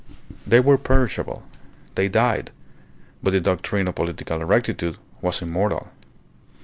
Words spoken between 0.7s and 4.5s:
perishable. They died. But the doctrine of political